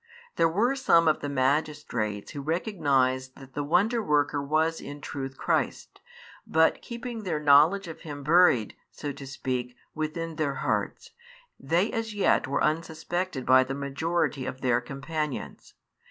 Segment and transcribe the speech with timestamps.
[0.35, 5.37] There were some of the magistrates who recognised that the Wonder worker was in truth
[5.37, 6.01] Christ,
[6.47, 11.11] but keeping their knowledge of Him buried (so to speak) within their hearts,
[11.59, 15.75] they as yet were |42 unsuspected by the majority of their companions.